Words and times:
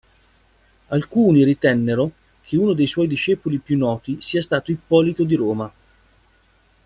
Alcuni 0.87 1.43
ritennero 1.43 2.09
che 2.41 2.57
uno 2.57 2.73
dei 2.73 2.87
suoi 2.87 3.07
discepoli 3.07 3.59
più 3.59 3.77
noti 3.77 4.19
sia 4.19 4.41
stato 4.41 4.71
Ippolito 4.71 5.23
di 5.23 5.35
Roma. 5.35 5.71